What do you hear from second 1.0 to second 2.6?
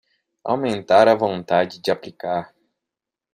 a vontade de aplicar